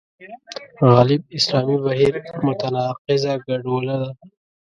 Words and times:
غالب 0.91 1.21
اسلامي 1.37 1.77
بهیر 1.85 2.13
متناقضه 2.45 3.33
ګډوله 3.47 3.95
ده. 4.01 4.11